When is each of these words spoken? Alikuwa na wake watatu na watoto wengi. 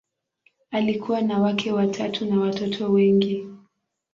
Alikuwa 0.71 1.21
na 1.21 1.39
wake 1.39 1.71
watatu 1.71 2.25
na 2.25 2.39
watoto 2.39 2.91
wengi. 2.91 3.47